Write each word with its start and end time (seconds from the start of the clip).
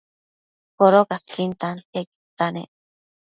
Codocaquin 0.77 1.51
tantiaquidta 1.61 2.45
nec 2.55 2.69